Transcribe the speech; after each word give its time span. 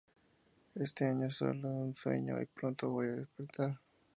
Este 0.73 1.15
es 1.27 1.35
solo 1.35 1.69
un 1.69 1.95
sueño, 1.95 2.41
y 2.41 2.47
pronto 2.47 2.89
voy 2.89 3.05
a 3.05 3.11
despertar. 3.17 3.79